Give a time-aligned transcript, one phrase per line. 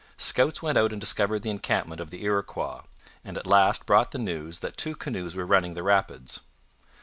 [0.17, 2.81] Scouts went out and discovered the encampment of the Iroquois,
[3.23, 6.39] and at last brought the news that two canoes were running the rapids.